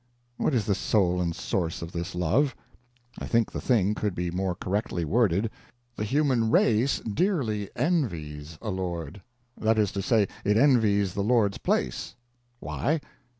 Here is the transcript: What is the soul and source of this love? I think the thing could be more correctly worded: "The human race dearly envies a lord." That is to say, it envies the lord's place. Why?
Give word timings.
What 0.37 0.55
is 0.55 0.65
the 0.65 0.73
soul 0.73 1.21
and 1.21 1.35
source 1.35 1.83
of 1.83 1.91
this 1.91 2.15
love? 2.15 2.55
I 3.19 3.27
think 3.27 3.51
the 3.51 3.61
thing 3.61 3.93
could 3.93 4.15
be 4.15 4.31
more 4.31 4.55
correctly 4.55 5.05
worded: 5.05 5.51
"The 5.95 6.03
human 6.05 6.49
race 6.49 7.01
dearly 7.01 7.69
envies 7.75 8.57
a 8.63 8.71
lord." 8.71 9.21
That 9.55 9.77
is 9.77 9.91
to 9.91 10.01
say, 10.01 10.27
it 10.43 10.57
envies 10.57 11.13
the 11.13 11.21
lord's 11.21 11.59
place. 11.59 12.15
Why? 12.59 12.99